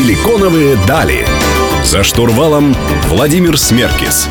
[0.00, 1.26] Силиконовые дали.
[1.84, 2.74] За штурвалом
[3.08, 4.30] Владимир Смеркис.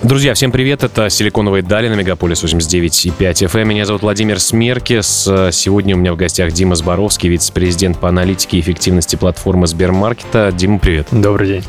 [0.00, 3.64] Друзья, всем привет, это «Силиконовые дали» на Мегаполис 89,5 FM.
[3.64, 5.28] Меня зовут Владимир Смеркис.
[5.50, 10.52] Сегодня у меня в гостях Дима Зборовский, вице-президент по аналитике и эффективности платформы Сбермаркета.
[10.52, 11.08] Дима, привет.
[11.10, 11.64] Добрый день.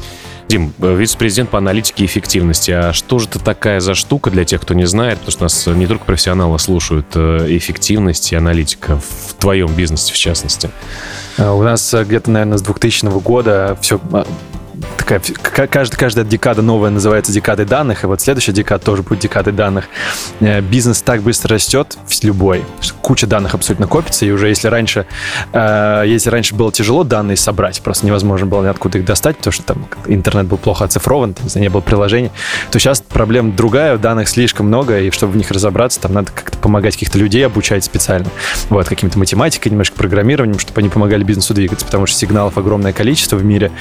[0.51, 2.71] Дим, вице-президент по аналитике эффективности.
[2.71, 5.19] А что же это такая за штука для тех, кто не знает?
[5.19, 10.17] Потому что нас не только профессионалы слушают, э, эффективность и аналитика в твоем бизнесе в
[10.17, 10.69] частности.
[11.37, 14.27] А у нас э, где-то, наверное, с 2000 года все а,
[14.97, 19.53] такая, каждая, каждая декада новая называется декадой данных, и вот следующая декада тоже будет декадой
[19.53, 19.85] данных.
[20.39, 22.63] Э, бизнес так быстро растет, любой,
[23.01, 25.05] куча данных абсолютно копится, и уже если раньше,
[25.53, 29.63] э, если раньше было тяжело данные собрать, просто невозможно было откуда их достать, потому что
[29.63, 32.31] там интернет был плохо оцифрован, там, не было приложений,
[32.71, 36.57] то сейчас проблема другая, данных слишком много, и чтобы в них разобраться, там надо как-то
[36.57, 38.27] помогать каких-то людей обучать специально,
[38.69, 43.35] вот, каким-то математикой, немножко программированием, чтобы они помогали бизнесу двигаться, потому что сигналов огромное количество
[43.35, 43.71] в мире,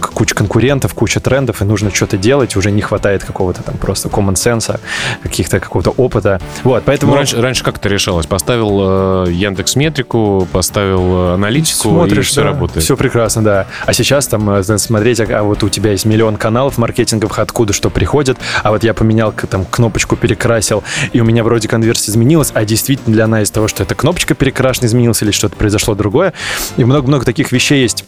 [0.00, 4.34] куча конкурентов, куча трендов, и нужно что-то делать, уже не хватает какого-то там просто common
[4.34, 4.78] sense,
[5.22, 6.40] каких-то какого-то опыта.
[6.62, 7.12] Вот, поэтому...
[7.12, 8.26] Ну, раньше, раньше как это решалось?
[8.26, 12.84] Поставил э, Яндекс Метрику, поставил э, аналитику, Смотришь, и все да, работает.
[12.84, 13.66] Все прекрасно, да.
[13.86, 17.72] А сейчас там э, смотреть, а, а вот у тебя есть миллион каналов маркетинговых, откуда
[17.72, 22.50] что приходит, а вот я поменял там кнопочку, перекрасил, и у меня вроде конверсия изменилась,
[22.54, 26.34] а действительно для она из того, что эта кнопочка перекрашена, изменилась или что-то произошло другое.
[26.76, 28.04] И много-много таких вещей есть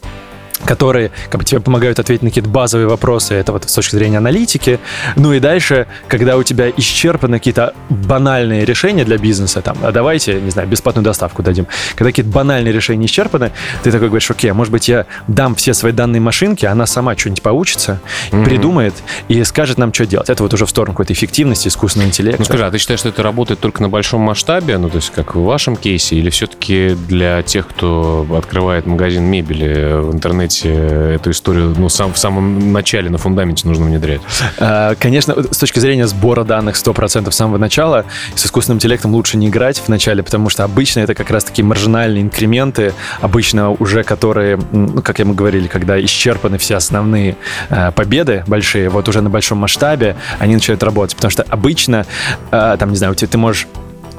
[0.64, 4.18] которые как бы, тебе помогают ответить на какие-то базовые вопросы, это вот с точки зрения
[4.18, 4.80] аналитики.
[5.16, 10.40] Ну и дальше, когда у тебя исчерпаны какие-то банальные решения для бизнеса, там, а давайте,
[10.40, 11.66] не знаю, бесплатную доставку дадим.
[11.94, 15.74] Когда какие-то банальные решения исчерпаны, ты такой говоришь, окей, а может быть я дам все
[15.74, 18.44] свои данные машинке, она сама что-нибудь поучится, mm-hmm.
[18.44, 18.94] придумает
[19.28, 20.30] и скажет нам, что делать.
[20.30, 22.40] Это вот уже в сторону какой-то эффективности, искусственного интеллекта.
[22.40, 25.10] Ну скажи, а ты считаешь, что это работает только на большом масштабе, ну то есть
[25.10, 31.14] как в вашем кейсе, или все-таки для тех, кто открывает магазин мебели в интернете, интернете
[31.14, 34.20] эту историю ну, сам, в самом начале, на фундаменте нужно внедрять?
[34.58, 38.04] А, конечно, с точки зрения сбора данных 100% с самого начала,
[38.34, 42.22] с искусственным интеллектом лучше не играть в начале, потому что обычно это как раз-таки маржинальные
[42.22, 47.36] инкременты, обычно уже которые, ну, как мы говорили, когда исчерпаны все основные
[47.70, 52.04] э, победы большие, вот уже на большом масштабе они начинают работать, потому что обычно,
[52.50, 53.66] э, там, не знаю, ты, ты можешь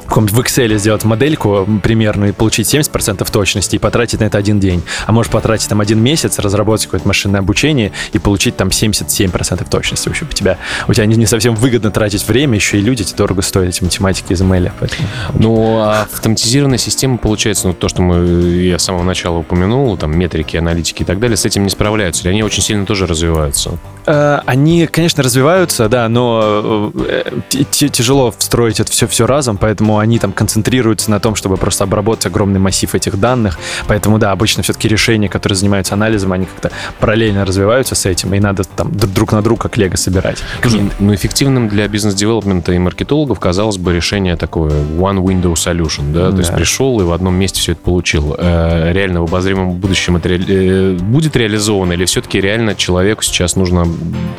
[0.07, 4.83] в Excel сделать модельку примерную и получить 70% точности и потратить на это один день.
[5.05, 10.07] А можешь потратить там один месяц, разработать какое-то машинное обучение и получить там 77% точности.
[10.07, 10.57] В общем, у тебя,
[10.88, 13.83] у тебя не, не совсем выгодно тратить время, еще и люди тебе дорого стоят, эти
[13.83, 14.71] математики из ML.
[14.79, 15.07] Поэтому...
[15.33, 20.17] Ну, а автоматизированная система, получается, ну, то, что мы, я с самого начала упомянул, там,
[20.17, 22.23] метрики, аналитики и так далее, с этим не справляются?
[22.23, 23.77] Или они очень сильно тоже развиваются?
[24.05, 27.41] Э, они, конечно, развиваются, да, но э,
[27.72, 32.25] тяжело встроить это все, все разом, поэтому они там концентрируются на том, чтобы просто обработать
[32.25, 33.59] огромный массив этих данных.
[33.88, 38.39] Поэтому, да, обычно все-таки решения, которые занимаются анализом, они как-то параллельно развиваются с этим, и
[38.39, 40.38] надо там друг на друга как лего собирать.
[40.61, 46.28] Слушай, ну, эффективным для бизнес-девелопмента и маркетологов казалось бы решение такое one window solution, да,
[46.28, 46.38] то да.
[46.39, 48.35] есть пришел и в одном месте все это получил.
[48.38, 50.39] Э, реально в обозримом будущем это ре...
[50.47, 53.88] Э, будет реализовано или все-таки реально человеку сейчас нужно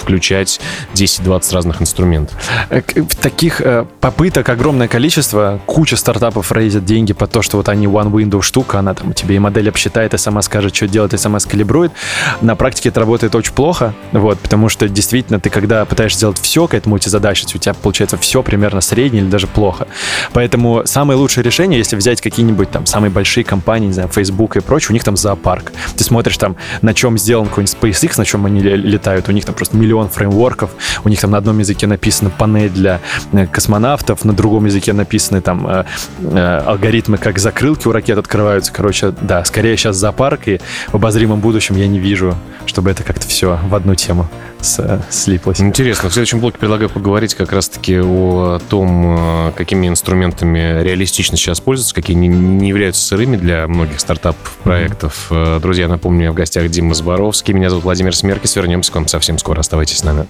[0.00, 0.60] включать
[0.94, 2.36] 10-20 разных инструментов?
[2.70, 2.82] Э,
[3.20, 3.62] таких
[4.00, 8.78] попыток огромное количество куча стартапов рейзят деньги по то, что вот они one window штука,
[8.78, 11.92] она там тебе и модель обсчитает, и сама скажет, что делать, и сама скалибрует.
[12.40, 16.66] На практике это работает очень плохо, вот, потому что действительно ты, когда пытаешься сделать все
[16.66, 19.86] к этому эти задачи, у тебя получается все примерно среднее или даже плохо.
[20.32, 24.60] Поэтому самое лучшее решение, если взять какие-нибудь там самые большие компании, не знаю, Facebook и
[24.60, 25.72] прочее, у них там зоопарк.
[25.96, 29.54] Ты смотришь там, на чем сделан какой-нибудь SpaceX, на чем они летают, у них там
[29.54, 30.70] просто миллион фреймворков,
[31.04, 33.00] у них там на одном языке написана панель для
[33.32, 35.84] э, космонавтов, на другом языке написано разные там э,
[36.20, 38.72] э, алгоритмы, как закрылки у ракет открываются.
[38.72, 42.34] Короче, да, скорее сейчас зоопарк, и в обозримом будущем я не вижу,
[42.66, 44.28] чтобы это как-то все в одну тему
[44.60, 45.60] с, слиплось.
[45.60, 46.08] Интересно.
[46.08, 51.94] В следующем блоке предлагаю поговорить как раз-таки о том, э, какими инструментами реалистично сейчас пользоваться,
[51.94, 55.28] какие не, не являются сырыми для многих стартап-проектов.
[55.30, 55.60] Mm-hmm.
[55.60, 57.54] Друзья, напомню, я в гостях Дима Зборовский.
[57.54, 58.56] Меня зовут Владимир Смеркис.
[58.56, 59.60] Вернемся к вам совсем скоро.
[59.60, 60.26] Оставайтесь с нами.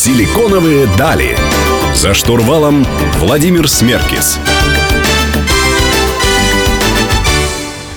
[0.00, 1.36] Силиконовые дали.
[1.92, 2.86] За штурвалом
[3.16, 4.38] Владимир Смеркис.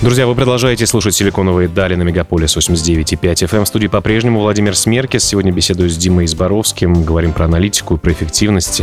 [0.00, 3.62] Друзья, вы продолжаете слушать «Силиконовые дали» на Мегаполис 89,5 FM.
[3.62, 5.22] В студии по-прежнему Владимир Смеркис.
[5.22, 7.04] Сегодня беседую с Димой Изборовским.
[7.04, 8.82] Говорим про аналитику, про эффективность.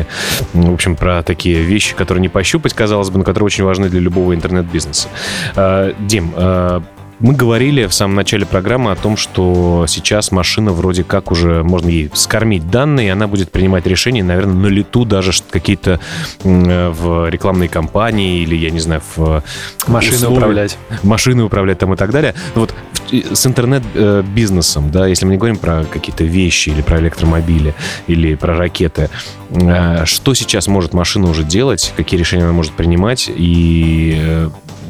[0.54, 4.00] В общем, про такие вещи, которые не пощупать, казалось бы, но которые очень важны для
[4.00, 5.10] любого интернет-бизнеса.
[5.58, 6.82] А, Дим, а,
[7.20, 11.90] мы говорили в самом начале программы о том, что сейчас машина вроде как уже можно
[11.90, 16.00] ей скормить данные, и она будет принимать решения, наверное, на лету даже какие-то
[16.44, 19.44] в рекламной кампании или, я не знаю, в...
[19.88, 20.78] Машины условия, управлять.
[21.04, 22.34] Машины управлять там и так далее.
[22.56, 22.74] Но вот
[23.12, 27.74] с интернет-бизнесом, да, если мы не говорим про какие-то вещи или про электромобили
[28.08, 29.10] или про ракеты,
[29.50, 34.50] э, что сейчас может машина уже делать, какие решения она может принимать и э,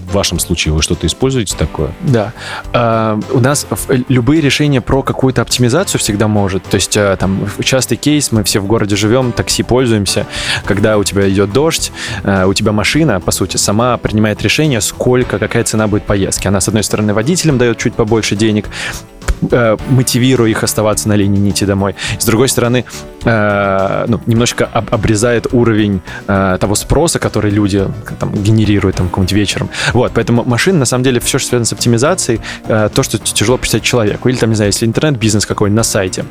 [0.09, 1.91] в вашем случае вы что-то используете такое?
[2.01, 2.33] Да.
[2.73, 3.67] Uh, у нас
[4.07, 6.63] любые решения про какую-то оптимизацию всегда может.
[6.63, 10.25] То есть uh, там частый кейс, мы все в городе живем, такси пользуемся.
[10.65, 11.91] Когда у тебя идет дождь,
[12.23, 16.47] uh, у тебя машина, по сути, сама принимает решение, сколько, какая цена будет поездки.
[16.47, 18.67] Она, с одной стороны, водителям дает чуть побольше денег,
[19.51, 21.95] э, мотивируя их оставаться на линии нити домой.
[22.17, 22.85] С другой стороны,
[23.23, 27.87] э, ну, немножечко об, обрезает уровень э, того спроса, который люди
[28.19, 29.69] там, генерируют там, каким-нибудь вечером.
[29.93, 33.57] Вот, поэтому машина, на самом деле, все, что связано с оптимизацией, э, то, что тяжело
[33.57, 34.29] представить человеку.
[34.29, 36.25] Или, там, не знаю, если интернет-бизнес какой-нибудь на сайте,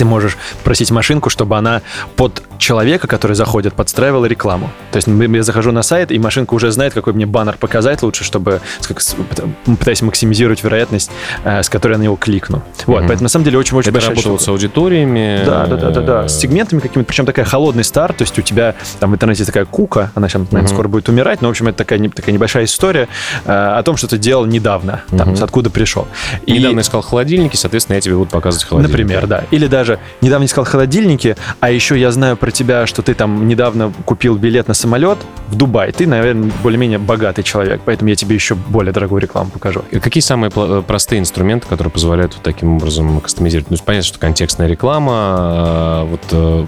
[0.00, 1.82] ты можешь просить машинку, чтобы она
[2.16, 4.70] под человека, который заходит, подстраивала рекламу.
[4.92, 8.24] То есть я захожу на сайт, и машинка уже знает, какой мне баннер показать лучше,
[8.24, 8.62] чтобы
[9.66, 11.10] пытаясь максимизировать вероятность,
[11.44, 12.62] э, с которой я на него кликну.
[12.86, 13.08] Вот, mm-hmm.
[13.08, 15.42] поэтому на самом деле очень-очень большая работало с аудиториями.
[15.44, 18.42] Да, да, да, да, да, с сегментами какими-то, причем такая холодный старт, то есть у
[18.42, 20.72] тебя там в интернете такая кука, она сейчас, наверное, mm-hmm.
[20.72, 23.08] скоро будет умирать, но, в общем, это такая, такая небольшая история
[23.44, 25.44] э, о том, что ты делал недавно, там, mm-hmm.
[25.44, 26.08] откуда пришел.
[26.46, 26.52] И...
[26.52, 28.98] Недавно искал холодильники, соответственно, я тебе буду показывать холодильники.
[28.98, 29.44] Например, да.
[29.50, 29.89] Или даже
[30.20, 34.68] недавно искал холодильники, а еще я знаю про тебя, что ты там недавно купил билет
[34.68, 35.92] на самолет в Дубай.
[35.92, 39.82] Ты, наверное, более-менее богатый человек, поэтому я тебе еще более дорогую рекламу покажу.
[40.02, 43.70] Какие самые э, простые инструменты, которые позволяют вот таким образом кастомизировать?
[43.70, 46.66] Ну, понятно, что контекстная реклама, а, вот э,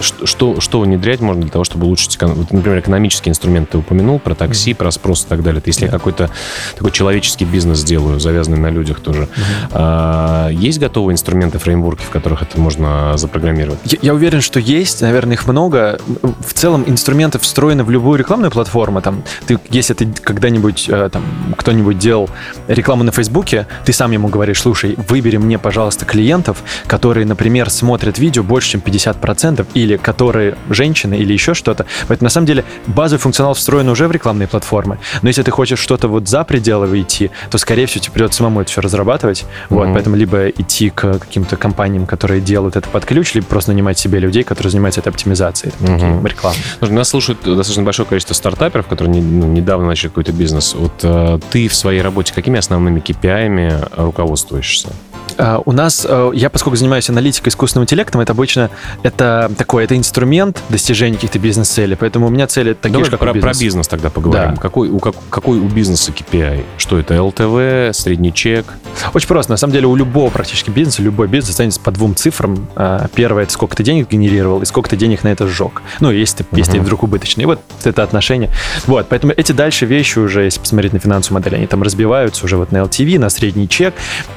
[0.00, 4.72] что, что внедрять можно для того, чтобы улучшить, например, экономические инструменты ты упомянул, про такси,
[4.72, 4.76] mm-hmm.
[4.76, 5.62] про спрос и так далее.
[5.64, 5.86] Если да.
[5.86, 6.30] я какой-то
[6.76, 9.22] такой человеческий бизнес делаю, завязанный на людях тоже.
[9.22, 9.68] Mm-hmm.
[9.72, 13.78] А, есть готовые инструменты, фреймворки, в которых это можно запрограммировать?
[13.84, 15.98] Я, я уверен, что есть, наверное, их много.
[16.46, 19.00] В целом инструменты встроены в любую рекламную платформу.
[19.00, 21.24] Там, ты, если ты когда-нибудь, э, там,
[21.56, 22.28] кто-нибудь делал
[22.68, 28.18] рекламу на Фейсбуке, ты сам ему говоришь, слушай, выбери мне, пожалуйста, клиентов, которые, например, смотрят
[28.18, 31.86] видео больше, чем 50%, или или которые женщины, или еще что-то.
[32.08, 34.98] Поэтому, на самом деле, базовый функционал встроен уже в рекламные платформы.
[35.22, 38.60] Но если ты хочешь что-то вот за пределы идти, то, скорее всего, тебе придется самому
[38.60, 39.42] это все разрабатывать.
[39.42, 39.66] Mm-hmm.
[39.70, 43.98] Вот, поэтому либо идти к каким-то компаниям, которые делают это под ключ, либо просто нанимать
[43.98, 46.28] себе людей, которые занимаются этой оптимизацией, там, mm-hmm.
[46.28, 46.56] рекламы.
[46.80, 50.74] Нас слушают достаточно большое количество стартаперов, которые ну, недавно начали какой-то бизнес.
[50.74, 54.92] Вот э, ты в своей работе какими основными KPI руководствуешься?
[55.36, 58.70] Uh, у нас, uh, я поскольку занимаюсь аналитикой искусственным интеллектом, это обычно
[59.02, 63.20] это такой, это инструмент достижения каких-то бизнес-целей, поэтому у меня цели такие Давай же, как
[63.20, 63.58] про, у бизнеса.
[63.58, 64.54] про бизнес тогда поговорим.
[64.54, 64.60] Да.
[64.60, 66.64] Какой, у, как, какой у бизнеса KPI?
[66.76, 68.66] Что это, ЛТВ, средний чек?
[69.14, 69.52] Очень просто.
[69.52, 72.68] На самом деле у любого практически бизнеса, любой бизнес останется по двум цифрам.
[72.74, 75.82] Uh, первое, это сколько ты денег генерировал и сколько ты денег на это сжег.
[76.00, 76.58] Ну, если ты, uh-huh.
[76.58, 77.42] если ты вдруг убыточный.
[77.42, 78.50] И вот это отношение.
[78.86, 82.56] Вот, поэтому эти дальше вещи уже, если посмотреть на финансовую модель, они там разбиваются уже
[82.56, 83.94] вот на LTV, на средний чек.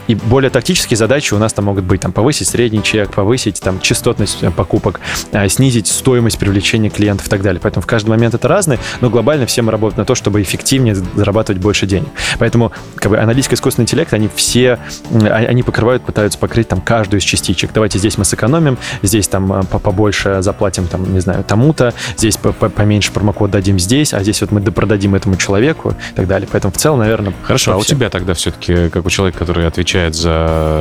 [0.08, 0.50] И более
[0.86, 4.52] тактические задачи у нас там могут быть там повысить средний чек, повысить там частотность э,
[4.52, 5.00] покупок,
[5.32, 7.60] э, снизить стоимость привлечения клиентов и так далее.
[7.62, 10.96] Поэтому в каждый момент это разное, но глобально все мы работаем на то, чтобы эффективнее
[10.96, 12.10] зарабатывать больше денег.
[12.38, 14.78] Поэтому как бы аналитика искусственный интеллект, они все,
[15.12, 17.72] а, они покрывают, пытаются покрыть там каждую из частичек.
[17.74, 23.12] Давайте здесь мы сэкономим, здесь там э, побольше заплатим там, не знаю, тому-то, здесь поменьше
[23.12, 26.48] промокод дадим здесь, а здесь вот мы допродадим этому человеку и так далее.
[26.52, 27.34] Поэтому в целом, наверное...
[27.44, 30.75] Хорошо, а у тебя тогда все-таки, как у человека, который отвечает за,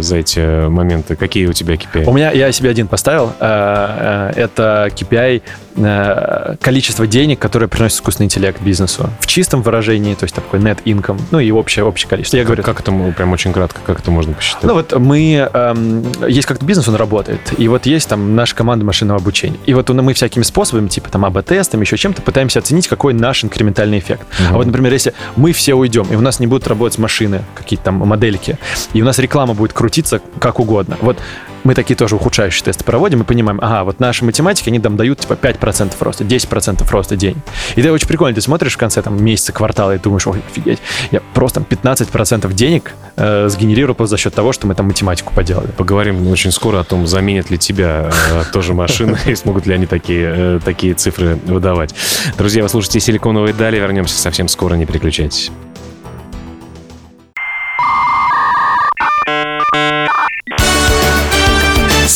[0.00, 2.04] за эти моменты, какие у тебя KPI?
[2.06, 3.32] У меня, я себе один поставил.
[3.40, 9.10] Э, э, это KPI Э, количество денег, которое приносит искусственный интеллект бизнесу.
[9.20, 12.36] В чистом выражении, то есть такой net income, ну и общее, общее количество.
[12.36, 14.64] Я как, говорю, как это, прям очень кратко, как это можно посчитать?
[14.64, 18.84] Ну вот мы, эм, есть как-то бизнес, он работает, и вот есть там наша команда
[18.84, 19.58] машинного обучения.
[19.66, 23.98] И вот мы всякими способами, типа там АБ-тестами, еще чем-то, пытаемся оценить, какой наш инкрементальный
[23.98, 24.26] эффект.
[24.38, 24.54] Угу.
[24.54, 27.86] А вот, например, если мы все уйдем, и у нас не будут работать машины, какие-то
[27.86, 28.58] там модельки,
[28.92, 30.96] и у нас реклама будет крутиться как угодно.
[31.00, 31.18] Вот
[31.66, 35.20] мы такие тоже ухудшающие тесты проводим и понимаем, ага, вот наши математики, они там дают
[35.20, 37.42] типа 5% роста, 10% роста день.
[37.74, 40.78] И это очень прикольно, ты смотришь в конце там месяца, квартала и думаешь, ой, офигеть,
[41.10, 45.68] я просто там 15% денег э, сгенерировал за счет того, что мы там математику поделали.
[45.72, 49.86] Поговорим очень скоро о том, заменят ли тебя э, тоже машины и смогут ли они
[49.86, 51.94] такие, э, такие цифры выдавать.
[52.38, 55.50] Друзья, вы слушаете «Силиконовые дали», вернемся совсем скоро, не переключайтесь.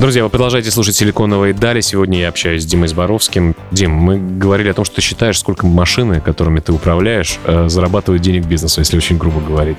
[0.00, 1.82] Друзья, вы продолжаете слушать «Силиконовые дали».
[1.82, 3.54] Сегодня я общаюсь с Димой Зборовским.
[3.70, 8.22] Дим, мы говорили о том, что ты считаешь, сколько машины, которыми ты управляешь, э, зарабатывают
[8.22, 9.76] денег бизнесу, если очень грубо говорить.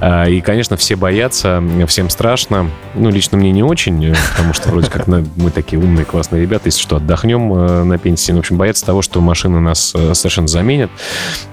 [0.00, 2.68] Э, и, конечно, все боятся, всем страшно.
[2.96, 6.64] Ну, лично мне не очень, э, потому что вроде как мы такие умные, классные ребята,
[6.66, 8.32] если что, отдохнем на пенсии.
[8.32, 10.90] Ну, в общем, боятся того, что машины нас совершенно заменят.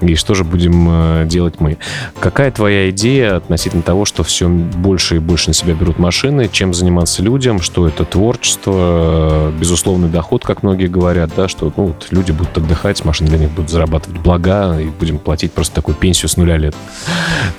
[0.01, 1.77] И что же будем делать мы?
[2.19, 6.73] Какая твоя идея относительно того, что все больше и больше на себя берут машины, чем
[6.73, 12.31] заниматься людям, что это творчество, безусловный доход, как многие говорят, да, что ну, вот люди
[12.31, 16.37] будут отдыхать, машины для них будут зарабатывать блага, и будем платить просто такую пенсию с
[16.37, 16.75] нуля лет.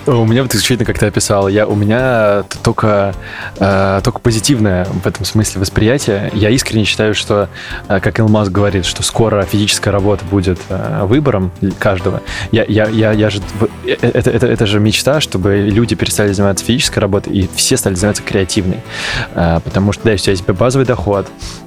[0.07, 3.15] У меня вот исключительно, как ты описал, я, у меня только,
[3.59, 6.31] э, только позитивное в этом смысле восприятие.
[6.35, 7.49] Я искренне считаю, что,
[7.89, 12.23] э, как Илон Маск говорит, что скоро физическая работа будет э, выбором каждого.
[12.51, 13.41] Я, я, я, я же,
[13.87, 17.95] э, это, это, это же мечта, чтобы люди перестали заниматься физической работой, и все стали
[17.95, 18.81] заниматься креативной.
[19.35, 21.27] Э, потому что, да, у тебя есть базовый доход,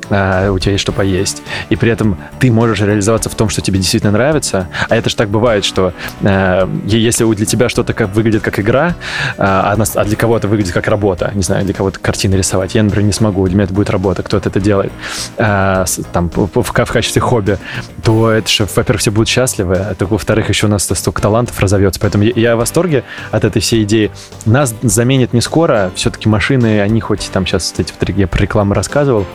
[0.09, 3.62] а, у тебя есть что поесть, и при этом ты можешь реализоваться в том, что
[3.62, 8.13] тебе действительно нравится, а это же так бывает, что э, если для тебя что-то как,
[8.13, 8.95] выглядит как игра,
[9.38, 13.07] а, а для кого-то выглядит как работа, не знаю, для кого-то картины рисовать, я, например,
[13.07, 14.93] не смогу, для меня это будет работа, кто-то это делает,
[15.38, 17.57] э, там, в, в, качестве хобби,
[18.03, 21.59] то это же, во-первых, все будут счастливы, а то, во-вторых, еще у нас столько талантов
[21.59, 24.12] разовьется, поэтому я, в восторге от этой всей идеи.
[24.45, 29.25] Нас заменит не скоро, все-таки машины, они хоть там сейчас, кстати, я про рекламу рассказывал,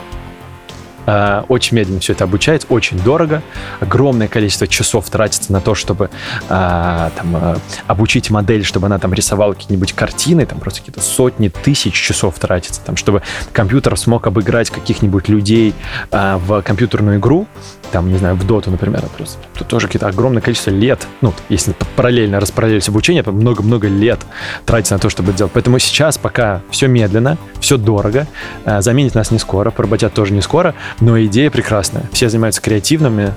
[1.05, 3.41] а, очень медленно все это обучается, очень дорого,
[3.79, 6.09] огромное количество часов тратится на то, чтобы
[6.49, 11.49] а, там, а, обучить модель, чтобы она там рисовала какие-нибудь картины, там просто какие-то сотни
[11.49, 15.73] тысяч часов тратится, там, чтобы компьютер смог обыграть каких-нибудь людей
[16.11, 17.47] а, в компьютерную игру,
[17.91, 21.75] там, не знаю, в доту, например, просто тут тоже какие-то огромное количество лет, ну, если
[21.95, 24.19] параллельно распараллелить обучение, то много-много лет
[24.65, 25.53] тратится на то, чтобы это делать.
[25.53, 28.27] Поэтому сейчас пока все медленно, все дорого,
[28.65, 32.03] а, заменит нас не скоро, поработят тоже не скоро, но идея прекрасная.
[32.11, 33.33] Все занимаются креативными.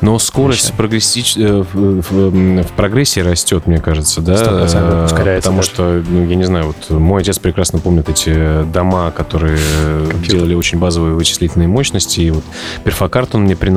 [0.00, 1.24] Но скорость прогресси...
[1.36, 4.34] Э, в, прогрессии растет, мне кажется, да?
[4.34, 5.50] 100% ускоряется.
[5.50, 5.70] Потому даже.
[5.70, 9.58] что, ну, я не знаю, вот мой отец прекрасно помнит эти дома, которые
[10.10, 10.38] Компьютер.
[10.38, 12.20] делали очень базовые вычислительные мощности.
[12.20, 12.44] И вот
[12.84, 13.73] перфокарт он мне приносил,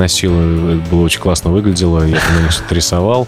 [0.92, 3.28] было очень классно выглядело, я на них что-то рисовал.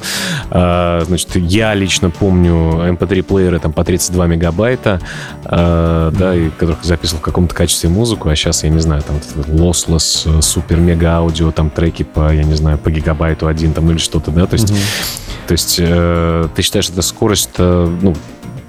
[0.50, 2.52] А, значит, я лично помню
[2.94, 5.00] MP3-плееры эм там по 32 мегабайта,
[5.46, 9.18] а, да, и которых записывал в каком-то качестве музыку, а сейчас, я не знаю, там
[9.48, 14.46] lossless, супер-мега-аудио, там треки по, я не знаю, по гигабайту один там или что-то, да,
[14.46, 15.48] то есть, mm-hmm.
[15.48, 18.16] то есть э, ты считаешь, это скорость, э, ну,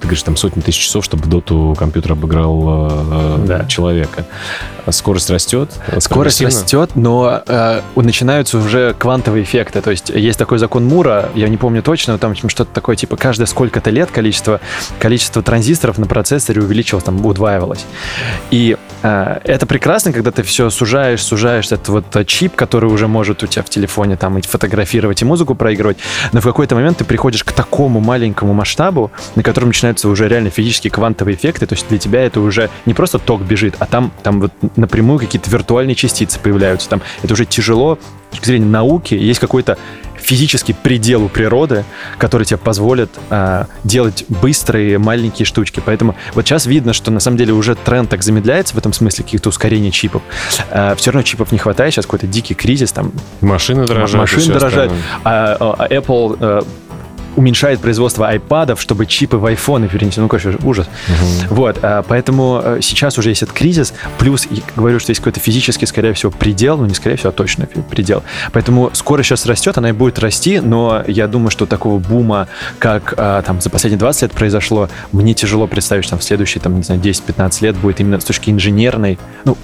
[0.01, 3.65] ты говоришь, там сотни тысяч часов, чтобы доту компьютер обыграл э, да.
[3.65, 4.25] человека.
[4.89, 5.71] Скорость растет.
[5.99, 9.81] Скорость растет, но э, начинаются уже квантовые эффекты.
[9.81, 13.15] То есть есть такой закон Мура, я не помню точно, но там что-то такое, типа,
[13.15, 14.59] каждое сколько-то лет количество,
[14.99, 17.85] количество транзисторов на процессоре увеличивалось, там, удваивалось.
[18.49, 23.43] И э, это прекрасно, когда ты все сужаешь, сужаешь этот вот чип, который уже может
[23.43, 25.97] у тебя в телефоне там и фотографировать, и музыку проигрывать,
[26.31, 30.49] но в какой-то момент ты приходишь к такому маленькому масштабу, на котором начинаются уже реально
[30.49, 34.11] физические квантовые эффекты, то есть для тебя это уже не просто ток бежит, а там,
[34.23, 36.89] там вот напрямую какие-то виртуальные частицы появляются.
[36.89, 37.97] Там это уже тяжело
[38.29, 39.13] с точки зрения науки.
[39.13, 39.77] Есть какой-то
[40.21, 41.83] физический предел у природы,
[42.17, 45.81] который тебе позволит э, делать быстрые маленькие штучки.
[45.85, 49.23] Поэтому вот сейчас видно, что на самом деле уже тренд так замедляется в этом смысле
[49.23, 50.21] каких-то ускорений чипов.
[50.69, 53.11] Э, все равно чипов не хватает, сейчас какой-то дикий кризис там.
[53.41, 54.31] Машины дорожают.
[54.31, 54.93] Машины дорожают.
[55.23, 56.61] А, а, Apple э,
[57.35, 60.19] уменьшает производство айпадов, чтобы чипы в айфоны перенести.
[60.19, 60.87] Ну, короче, ужас.
[61.07, 61.55] Угу.
[61.55, 65.85] Вот, а, поэтому э, сейчас уже есть этот кризис, плюс, говорю, что есть какой-то физический,
[65.85, 68.23] скорее всего, предел, ну, не скорее всего, а точно предел.
[68.51, 72.47] Поэтому скоро сейчас растет, она и будет расти, но я думаю, что такого бума,
[72.79, 76.61] как а, там за последние 20 лет произошло, мне тяжело представить, что там в следующие,
[76.61, 79.17] там, не знаю, 10-15 лет будет именно с точки инженерной.
[79.45, 79.57] Ну,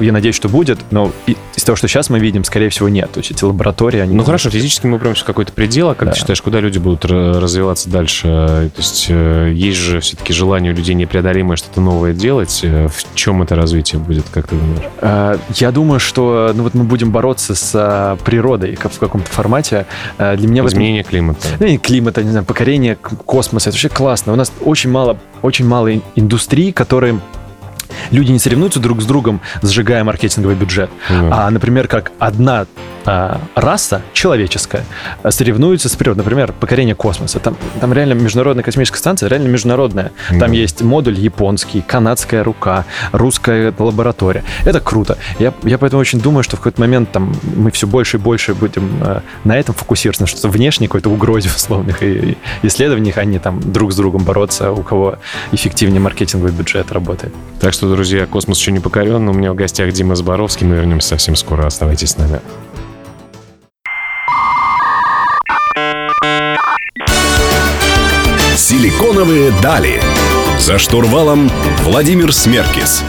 [0.00, 1.12] я надеюсь, что будет, но
[1.68, 3.12] того, что сейчас мы видим, скорее всего, нет.
[3.12, 4.14] То есть эти лаборатории, они...
[4.14, 6.12] Ну, хорошо, физически мы прям какой-то предел, а как да.
[6.14, 8.22] ты считаешь, куда люди будут развиваться дальше?
[8.74, 12.60] То есть э, есть же все-таки желание у людей непреодолимое что-то новое делать.
[12.62, 14.82] Э, в чем это развитие будет, как ты думаешь?
[15.02, 19.84] А, я думаю, что ну, вот мы будем бороться с природой как в каком-то формате.
[20.16, 21.10] Для меня Изменение этом...
[21.10, 21.48] климата.
[21.60, 23.68] Ну, не климата, не знаю, покорение космоса.
[23.68, 24.32] Это вообще классно.
[24.32, 27.20] У нас очень мало, очень мало индустрий, которые
[28.10, 30.90] люди не соревнуются друг с другом, сжигая маркетинговый бюджет.
[31.08, 31.28] Mm.
[31.32, 32.66] А, например, как одна
[33.04, 34.84] а, раса человеческая
[35.22, 36.24] а, соревнуется с природой.
[36.24, 37.38] Например, покорение космоса.
[37.40, 40.12] Там, там реально международная космическая станция, реально международная.
[40.30, 40.38] Mm.
[40.38, 44.44] Там есть модуль японский, канадская рука, русская лаборатория.
[44.64, 45.16] Это круто.
[45.38, 48.54] Я, я поэтому очень думаю, что в какой-то момент там мы все больше и больше
[48.54, 53.24] будем э, на этом фокусироваться, на что-то внешнее, какой-то угрозе условных и, и исследованиях, а
[53.24, 55.16] не там друг с другом бороться, у кого
[55.52, 57.32] эффективнее маркетинговый бюджет работает.
[57.60, 59.28] Так что друзья, космос еще не покорен.
[59.28, 60.66] У меня в гостях Дима Зборовский.
[60.66, 61.66] Мы вернемся совсем скоро.
[61.66, 62.40] Оставайтесь с нами.
[68.56, 70.00] Силиконовые дали.
[70.58, 71.50] За штурвалом
[71.84, 73.02] Владимир Смеркис.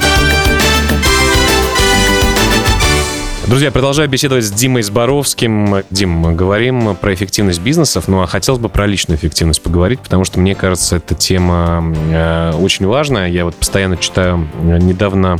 [3.50, 5.78] Друзья, продолжаю беседовать с Димой Зборовским.
[5.90, 10.40] Дим, говорим про эффективность бизнесов, ну а хотелось бы про личную эффективность поговорить, потому что
[10.40, 13.28] мне кажется, эта тема э, очень важная.
[13.28, 15.40] Я вот постоянно читаю э, недавно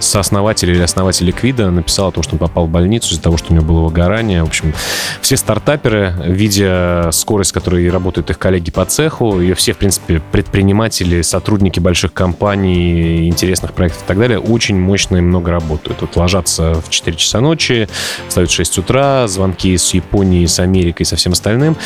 [0.00, 3.52] сооснователь или основатель Ликвида написал о том, что он попал в больницу из-за того, что
[3.52, 4.42] у него было выгорание.
[4.42, 4.74] В общем,
[5.20, 10.20] все стартаперы, видя скорость, с которой работают их коллеги по цеху, и все, в принципе,
[10.32, 16.00] предприниматели, сотрудники больших компаний, интересных проектов и так далее, очень мощно и много работают.
[16.00, 17.88] Вот ложатся в 4 часа ночи,
[18.28, 21.76] встают в 6 утра, звонки с Японией, с Америкой и со всем остальным.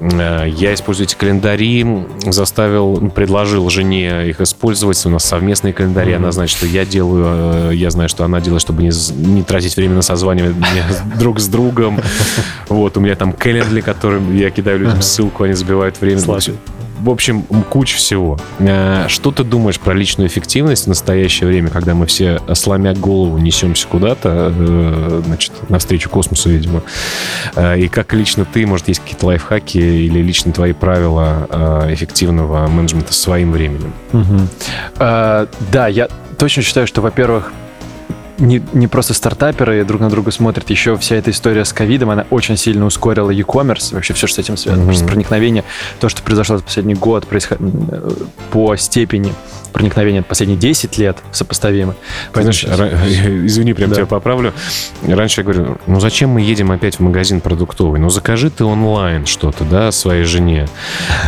[0.00, 5.04] Э, я использую эти календари, заставил, предложил жене их использовать.
[5.06, 6.12] У нас совместные календари.
[6.12, 6.16] Mm-hmm.
[6.16, 9.76] Она знает, что я делаю Э, я знаю, что она делает, чтобы не, не тратить
[9.76, 10.54] время на созванивание
[11.18, 12.00] друг с другом.
[12.68, 16.20] Вот, у меня там Calendly, которым я кидаю людям ссылку, они забивают время.
[17.00, 18.38] В общем, куча всего.
[18.58, 23.38] Э, что ты думаешь про личную эффективность в настоящее время, когда мы все, сломя голову,
[23.38, 26.82] несемся куда-то, э, значит, навстречу космосу, видимо?
[27.76, 33.52] И как лично ты, может, есть какие-то лайфхаки или лично твои правила эффективного менеджмента своим
[33.52, 33.92] временем?
[34.12, 34.40] Угу.
[34.98, 37.52] А, да, я точно считаю, что, во-первых,
[38.38, 42.26] не, не просто стартаперы друг на друга смотрят, еще вся эта история с ковидом, она
[42.30, 45.06] очень сильно ускорила e-commerce, вообще все, что с этим связано, mm-hmm.
[45.06, 45.64] проникновение,
[46.00, 47.58] то, что произошло за последний год, происход...
[48.50, 49.32] по степени
[49.72, 51.94] проникновения последние 10 лет сопоставимо.
[52.34, 53.96] Знаешь, извини, прям да.
[53.96, 54.52] тебя поправлю.
[55.06, 58.00] Раньше я говорю, ну зачем мы едем опять в магазин продуктовый?
[58.00, 60.66] Ну закажи ты онлайн что-то, да, своей жене.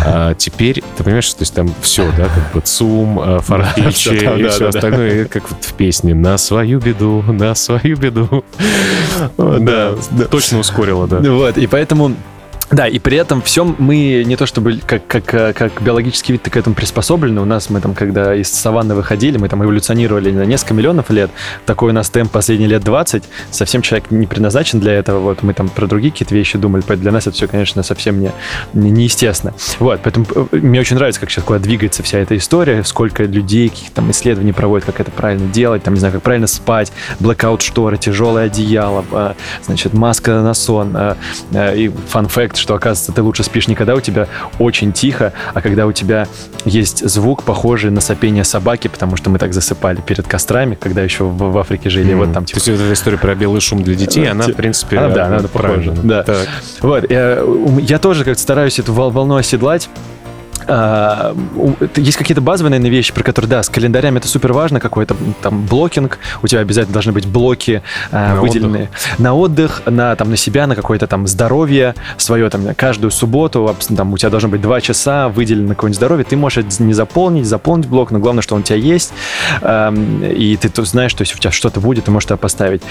[0.04, 4.68] А теперь, ты понимаешь, то есть там все, да, как бы ЦУМ, фарфичи и все
[4.68, 8.44] остальное, как вот в песне «На свою беду, на свою беду».
[9.36, 9.94] Да,
[10.30, 11.18] точно ускорило, да.
[11.18, 12.14] Вот, и поэтому
[12.70, 16.56] да, и при этом всем мы не то чтобы как, как, как биологический вид к
[16.56, 17.40] этому приспособлены.
[17.40, 21.30] У нас мы там, когда из саванны выходили, мы там эволюционировали на несколько миллионов лет.
[21.66, 23.24] Такой у нас темп последние лет 20.
[23.50, 25.18] Совсем человек не предназначен для этого.
[25.18, 26.82] Вот мы там про другие какие-то вещи думали.
[26.86, 28.30] Поэтому для нас это все, конечно, совсем не,
[28.72, 29.52] не, неестественно.
[29.80, 33.68] Вот, поэтому э, мне очень нравится, как сейчас куда двигается вся эта история, сколько людей,
[33.68, 37.62] каких там исследований проводят, как это правильно делать, там, не знаю, как правильно спать, блокаут
[37.62, 40.92] шторы, тяжелое одеяло, а, значит, маска на сон.
[40.94, 41.16] А,
[41.52, 45.60] а, и фан-факт, что, оказывается, ты лучше спишь не когда у тебя очень тихо, а
[45.60, 46.26] когда у тебя
[46.64, 51.24] есть звук, похожий на сопение собаки, потому что мы так засыпали перед кострами, когда еще
[51.24, 52.14] в, в Африке жили.
[52.14, 52.16] Mm.
[52.16, 52.60] Вот там, типа...
[52.60, 55.48] То есть эта история про белый шум для детей, она, в принципе, она, да, она
[55.48, 55.92] похожа.
[55.92, 56.22] Да.
[56.22, 56.48] Так.
[56.80, 57.42] Вот, я,
[57.80, 59.88] я тоже как-то стараюсь эту волну оседлать,
[60.66, 61.36] а,
[61.96, 65.66] есть какие-то базовые, наверное, вещи, про которые, да, с календарями это супер важно, какой-то там
[65.66, 69.18] блокинг, у тебя обязательно должны быть блоки а, на выделенные отдых.
[69.18, 74.12] на отдых, на, там, на себя, на какое-то там здоровье свое, там, каждую субботу, там,
[74.12, 77.46] у тебя должно быть два часа выделено на какое-нибудь здоровье, ты можешь это не заполнить,
[77.46, 79.12] заполнить блок, но главное, что он у тебя есть,
[79.62, 82.82] и ты то знаешь, что если у тебя что-то будет, ты можешь это поставить.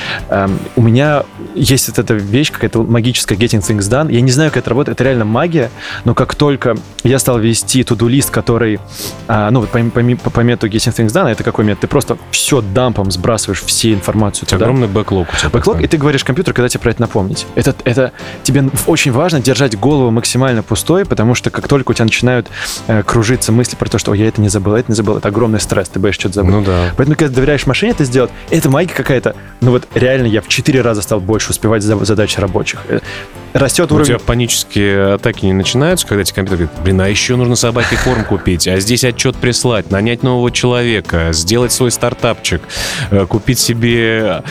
[0.76, 1.24] У меня
[1.56, 4.98] есть вот эта вещь, какая-то магическая getting things done, я не знаю, как это работает,
[4.98, 5.70] это реально магия,
[6.06, 8.80] но как только я стал вести вести туду-лист, который,
[9.28, 11.82] а, ну, вот по, по, по методу Getting Things Done, это какой метод?
[11.82, 14.65] Ты просто все дампом сбрасываешь, все информацию туда.
[14.65, 15.28] Огромный бэклог.
[15.52, 17.45] Бэклог, и ты говоришь компьютер, когда тебе про это напомнить.
[17.56, 18.12] Это, это
[18.43, 22.48] тебе очень важно держать голову максимально пустой, потому что как только у тебя начинают
[22.88, 25.60] э, кружиться мысли про то, что я это не забыл, это не забыл, это огромный
[25.60, 26.52] стресс, ты боишься что-то забыть.
[26.52, 26.91] Ну да.
[26.98, 29.36] Поэтому, когда доверяешь машине это сделать, это магия какая-то.
[29.62, 32.80] Ну вот реально я в четыре раза стал больше успевать задачи рабочих.
[33.54, 34.04] Э, растет уровень...
[34.04, 37.98] У тебя панические атаки не начинаются, когда тебе компьютер говорит, блин, а еще нужно собаке
[38.04, 42.62] корм купить, а здесь отчет прислать, нанять нового человека, сделать свой стартапчик,
[43.12, 44.44] э, купить себе.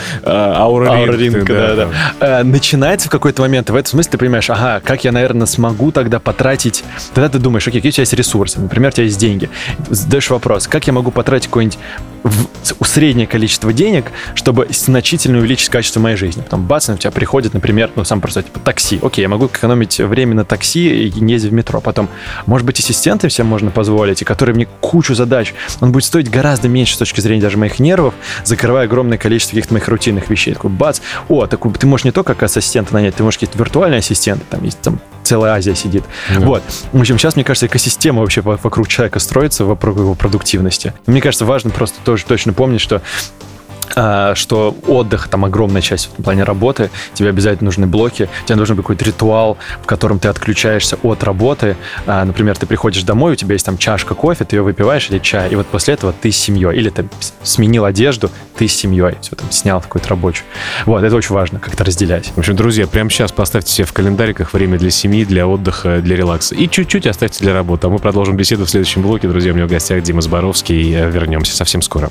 [1.53, 1.89] Да, да.
[2.19, 2.39] Да.
[2.39, 5.91] Э, начинается в какой-то момент, в этом смысле ты понимаешь, ага, как я, наверное, смогу
[5.91, 6.83] тогда потратить...
[7.13, 9.49] Тогда ты думаешь, окей, какие у тебя есть ресурсы, например, у тебя есть деньги.
[9.89, 11.79] Задаешь вопрос, как я могу потратить какой-нибудь
[12.23, 16.41] в среднее количество денег, чтобы значительно увеличить качество моей жизни.
[16.41, 18.88] Потом бац, у тебя приходит, например, ну, сам просто, типа, такси.
[18.97, 21.81] Окей, я могу экономить время на такси и не ездить в метро.
[21.81, 22.09] Потом,
[22.45, 25.53] может быть, ассистенты всем можно позволить, и которые мне кучу задач.
[25.81, 29.73] Он будет стоить гораздо меньше с точки зрения даже моих нервов, закрывая огромное количество каких-то
[29.73, 30.53] моих рутинных вещей.
[30.53, 33.99] Такой, бац, о, так, ты можешь не только как ассистента нанять, ты можешь какие-то виртуальные
[33.99, 36.03] ассистенты, там есть там целая Азия сидит.
[36.33, 36.39] Да.
[36.45, 36.63] Вот.
[36.91, 40.93] В общем, сейчас, мне кажется, экосистема вообще вокруг человека строится, вокруг его продуктивности.
[41.05, 43.01] Мне кажется, важно просто тоже точно помнить, что
[43.91, 48.83] что отдых, там огромная часть в плане работы, тебе обязательно нужны блоки, тебе должен быть
[48.83, 51.75] какой-то ритуал, в котором ты отключаешься от работы.
[52.05, 55.19] А, например, ты приходишь домой, у тебя есть там чашка кофе, ты ее выпиваешь или
[55.19, 56.75] чай, и вот после этого ты с семьей.
[56.75, 57.07] Или ты
[57.43, 60.45] сменил одежду, ты с семьей, все там снял какую-то рабочую.
[60.85, 62.31] Вот, это очень важно, как-то разделять.
[62.35, 66.15] В общем, друзья, прямо сейчас поставьте себе в календариках время для семьи, для отдыха, для
[66.15, 66.55] релакса.
[66.55, 67.87] И чуть-чуть оставьте для работы.
[67.87, 69.27] А мы продолжим беседу в следующем блоке.
[69.27, 70.91] Друзья, у меня в гостях Дима Зборовский.
[71.09, 72.09] Вернемся совсем скоро.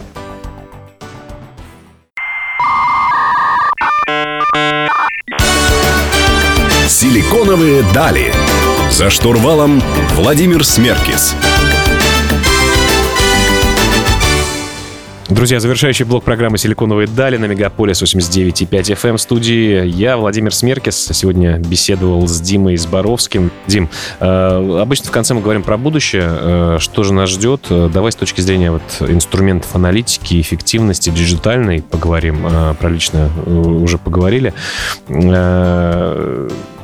[7.00, 8.34] Силиконовые дали.
[8.90, 9.80] За штурвалом
[10.16, 11.32] Владимир Смеркис.
[15.28, 19.86] Друзья, завершающий блок программы «Силиконовые дали» на Мегаполис 89.5 FM в студии.
[19.86, 23.52] Я, Владимир Смеркис, сегодня беседовал с Димой Зборовским.
[23.68, 26.26] Дим, э, обычно в конце мы говорим про будущее.
[26.28, 27.66] Э, что же нас ждет?
[27.70, 32.44] Э, давай с точки зрения вот инструментов аналитики, эффективности диджитальной поговорим.
[32.44, 34.52] Э, про лично э, уже поговорили.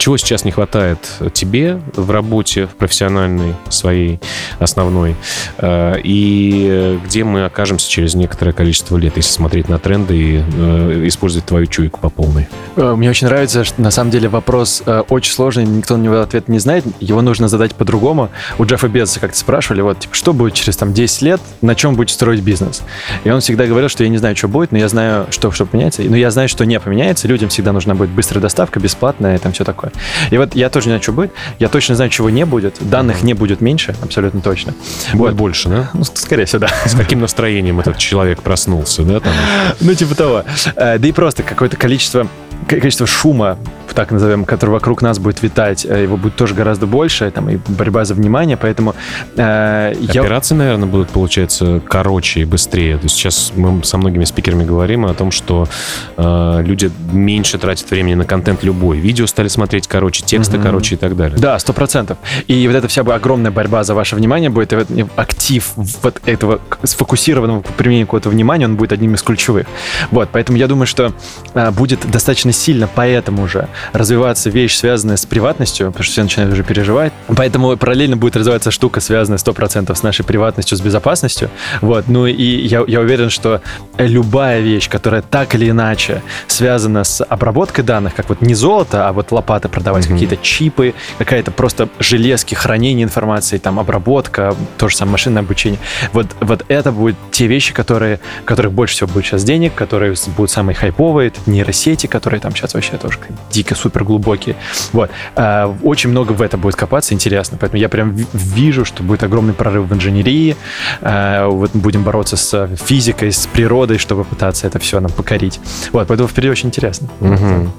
[0.05, 0.99] Чего сейчас не хватает
[1.33, 4.21] тебе в работе, в профессиональной своей
[4.59, 5.17] основной?
[5.57, 11.05] Э, и где мы окажемся через некоторое количество лет, если смотреть на тренды и э,
[11.07, 12.49] использовать твою чуйку по полной.
[12.77, 16.49] Э, мне очень нравится, что на самом деле вопрос очень сложный, никто на него ответ
[16.49, 18.29] не знает, его нужно задать по-другому.
[18.59, 21.95] У Джеффа Безоса как-то спрашивали, вот, типа, что будет через там 10 лет, на чем
[21.95, 22.83] будет строить бизнес?
[23.25, 25.65] И он всегда говорил, что я не знаю, что будет, но я знаю, что, что
[25.65, 29.39] поменяется, но я знаю, что не поменяется, людям всегда нужна будет быстрая доставка, бесплатная и
[29.39, 29.94] там все такое.
[30.31, 33.23] И вот я тоже не знаю, что будет, я точно знаю, чего не будет, данных
[33.23, 34.75] не будет меньше, абсолютно точно.
[35.13, 35.35] Будет вот.
[35.35, 35.91] больше, да?
[35.93, 36.69] Ну, скорее всего, да.
[36.87, 39.21] С каким настроением этот человек проснулся, да?
[39.21, 39.33] Там?
[39.81, 40.45] Ну, типа того.
[40.77, 42.29] Э, да и просто какое-то количество
[42.67, 43.59] количество шума,
[43.95, 47.59] так назовем, который вокруг нас будет витать, э, его будет тоже гораздо больше, там и
[47.69, 48.95] борьба за внимание, поэтому
[49.37, 50.59] э, операции, я...
[50.59, 52.99] наверное, будут получается короче и быстрее.
[52.99, 55.69] То есть сейчас мы со многими спикерами говорим о том, что
[56.17, 60.63] э, люди меньше тратят времени на контент любой, видео стали смотреть короче, тексты mm-hmm.
[60.63, 61.39] короче и так далее.
[61.39, 62.19] Да, сто процентов.
[62.47, 67.61] И вот эта вся огромная борьба за ваше внимание будет, и актив вот этого сфокусированного
[67.77, 69.67] применения какого-то внимания, он будет одним из ключевых.
[70.11, 71.13] Вот, поэтому я думаю, что
[71.55, 76.53] э, будет достаточно сильно поэтому же развиваться вещь, связанная с приватностью, потому что все начинают
[76.53, 77.13] уже переживать.
[77.29, 81.51] Поэтому параллельно будет развиваться штука, связанная 100% с нашей приватностью, с безопасностью.
[81.81, 82.09] Вот.
[82.09, 83.61] Ну и я, я уверен, что
[83.99, 89.13] любая вещь, которая так или иначе связана с обработкой данных, как вот не золото, а
[89.13, 90.13] вот лопаты продавать, mm-hmm.
[90.13, 95.79] какие-то чипы, какая-то просто железки, хранение информации, там обработка, то же самое машинное обучение.
[96.13, 100.51] Вот, вот это будут те вещи, которые, которых больше всего будет сейчас денег, которые будут
[100.51, 103.19] самые хайповые, нейросети, которые там сейчас вообще тоже
[103.51, 104.57] дико супер глубокие.
[104.93, 105.11] Вот.
[105.37, 107.59] А, очень много в это будет копаться, интересно.
[107.61, 110.57] Поэтому я прям вижу, что будет огромный прорыв в инженерии.
[111.01, 115.61] А, вот будем бороться с физикой, с природой, чтобы пытаться это все нам покорить.
[115.93, 117.09] Вот, поэтому впереди очень интересно.
[117.21, 117.71] Угу.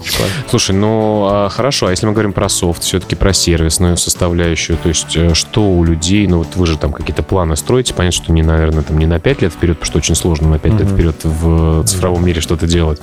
[0.49, 4.89] Слушай, ну а, хорошо, а если мы говорим про софт, все-таки про сервисную составляющую, то
[4.89, 8.33] есть э, что у людей, ну вот вы же там какие-то планы строите, понятно, что
[8.33, 10.79] не, наверное, там не на 5 лет вперед, потому что очень сложно на 5 угу.
[10.81, 13.01] лет вперед в цифровом мире что-то делать.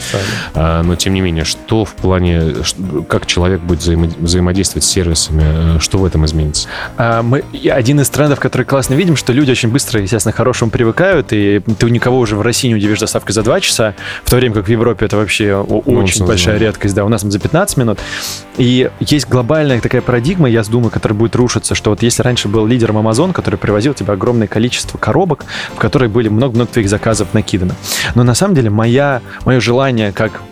[0.55, 2.63] А, но тем не менее, что в плане,
[3.09, 6.69] как человек будет взаимо взаимодействовать с сервисами, э, что в этом изменится?
[6.97, 10.71] А, мы, один из трендов, который классно видим, что люди очень быстро, естественно, к хорошему
[10.71, 14.37] привыкают, и ты никого уже в России не удивишь доставкой за 2 часа, в то
[14.37, 16.67] время как в Европе это вообще ну, очень большая да.
[16.67, 17.99] редкость, да, у нас за 15 минут.
[18.57, 22.67] И есть глобальная такая парадигма, я думаю, которая будет рушиться, что вот если раньше был
[22.67, 27.75] лидером Amazon, который привозил тебе огромное количество коробок, в которые были много-много твоих заказов накидано.
[28.15, 30.43] Но на самом деле моя, мое желание как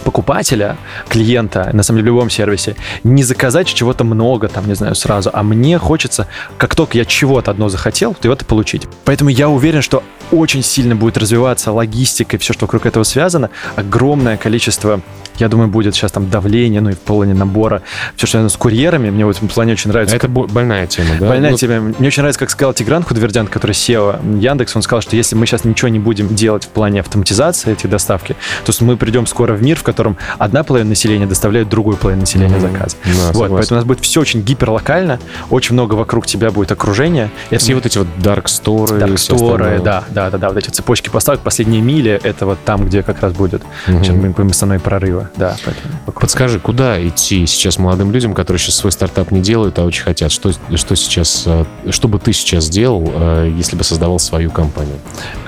[0.00, 0.76] покупателя,
[1.08, 5.30] клиента, на самом деле в любом сервисе, не заказать чего-то много, там, не знаю, сразу,
[5.32, 6.26] а мне хочется,
[6.58, 8.88] как только я чего-то одно захотел, то это получить.
[9.04, 10.02] Поэтому я уверен, что
[10.32, 13.50] очень сильно будет развиваться логистика и все, что вокруг этого связано.
[13.76, 15.00] Огромное количество,
[15.36, 17.82] я думаю, будет сейчас там давление, ну и в плане набора,
[18.16, 19.10] все, что с курьерами.
[19.10, 20.16] Мне в этом плане очень нравится.
[20.16, 20.34] Это как...
[20.34, 21.28] больная тема, да?
[21.28, 21.56] Больная ну...
[21.56, 21.94] тема.
[21.98, 25.46] Мне очень нравится, как сказал Тигран Худвердян, который SEO Яндекс, он сказал, что если мы
[25.46, 29.62] сейчас ничего не будем делать в плане автоматизации этих доставки, то мы придем скоро в
[29.62, 32.72] мир, в котором одна половина населения доставляет другую половину населения mm-hmm.
[32.72, 32.96] заказ.
[33.04, 33.56] Да, вот, согласен.
[33.56, 35.18] поэтому у нас будет все очень гиперлокально,
[35.50, 37.30] очень много вокруг тебя будет окружение.
[37.50, 38.98] Это все вот эти вот dark store.
[38.98, 42.86] Dark store, да, да, да, да, вот эти цепочки поставок, последние мили, это вот там,
[42.86, 44.50] где как раз будет mm-hmm.
[44.50, 45.30] основной прорыва.
[45.36, 49.84] Да, поэтому Подскажи, куда идти сейчас молодым людям, которые сейчас свой стартап не делают, а
[49.84, 50.30] очень хотят?
[50.30, 54.96] Что, что сейчас, э, что бы ты сейчас сделал, э, если бы создавал свою компанию?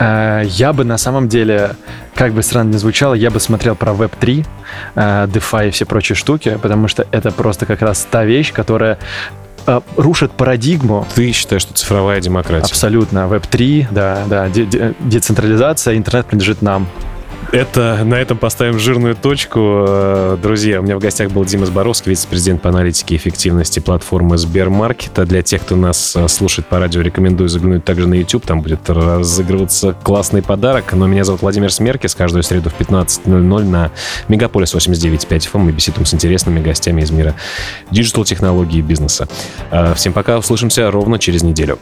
[0.01, 1.77] Э, я бы на самом деле
[2.15, 4.47] как бы странно не звучало, я бы смотрел про Web3,
[4.95, 8.99] э, DeFi и все прочие штуки, потому что это просто как раз та вещь, которая
[9.67, 11.07] э, рушит парадигму.
[11.15, 12.67] Ты считаешь, что цифровая демократия?
[12.71, 13.21] Абсолютно.
[13.31, 16.87] Web3, да, да, де- де- децентрализация, интернет принадлежит нам
[17.55, 19.85] Это, на этом поставим жирную точку.
[19.87, 24.39] Э, друзья, у меня в гостях был Дима Зборовский, вице-президент по аналитике и эффективности платформы
[24.39, 25.25] Сбермаркета.
[25.25, 28.45] Для тех, кто нас э, слушает по радио, рекомендую заглянуть также на YouTube.
[28.45, 30.95] Там будет разыгрываться классный подарок.
[30.95, 32.17] Но меня зовут Владимир Смеркис.
[32.17, 33.93] Каждую среду в 15.00 на
[34.27, 37.37] Мегаполис 89.5 FM мы беседуем с интересными гостями из мира
[37.93, 39.29] диджитал-технологий и бизнеса.
[39.71, 40.39] Э, всем пока.
[40.39, 41.79] Услышимся ровно через неделю.